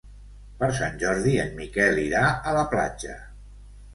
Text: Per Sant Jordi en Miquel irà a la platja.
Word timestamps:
Per 0.61 0.69
Sant 0.77 0.95
Jordi 1.03 1.33
en 1.43 1.51
Miquel 1.59 2.01
irà 2.05 2.23
a 2.53 2.57
la 2.57 2.63
platja. 2.75 3.19